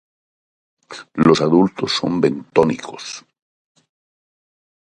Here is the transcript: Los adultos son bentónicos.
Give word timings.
Los 1.13 1.41
adultos 1.41 1.91
son 1.91 2.19
bentónicos. 2.21 3.23